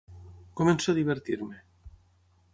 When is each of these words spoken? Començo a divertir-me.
Començo 0.61 0.89
a 0.93 0.97
divertir-me. 1.01 1.61